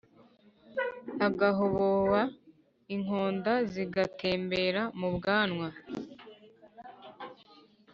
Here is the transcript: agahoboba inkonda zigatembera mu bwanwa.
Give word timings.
agahoboba 1.27 2.21
inkonda 2.95 3.53
zigatembera 3.71 4.81
mu 4.99 5.09
bwanwa. 5.15 5.67